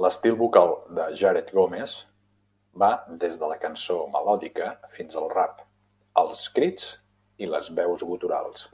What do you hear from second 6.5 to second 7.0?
crits